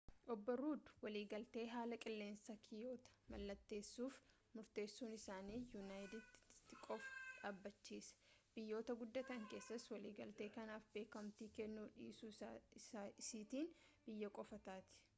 [0.33, 4.15] obbo ruud waliigaltee haala qilleensaa kiyootoo mallateessuuf
[4.59, 12.35] murteessuun isaanii yuunaayitid isteetsin qofaa dhaabachiisa biyyoota guddatan keessaas waliigaltee kanaaf beekamtii kennuu dhiisuu
[13.21, 13.73] isiitiin
[14.09, 15.01] biyya qofaa taati